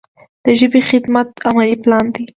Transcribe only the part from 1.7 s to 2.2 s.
پلان